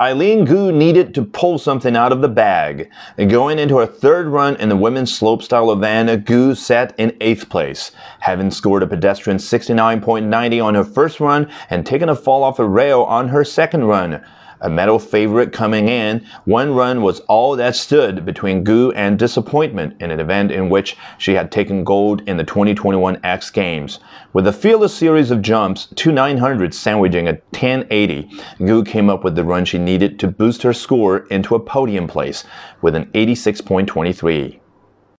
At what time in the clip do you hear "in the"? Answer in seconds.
4.54-4.76, 22.26-22.44